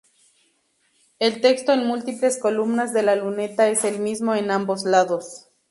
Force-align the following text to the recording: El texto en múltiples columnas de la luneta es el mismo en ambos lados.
El 1.19 1.41
texto 1.41 1.73
en 1.73 1.85
múltiples 1.85 2.39
columnas 2.39 2.91
de 2.91 3.03
la 3.03 3.15
luneta 3.15 3.69
es 3.69 3.83
el 3.83 3.99
mismo 3.99 4.33
en 4.33 4.49
ambos 4.49 4.83
lados. 4.83 5.49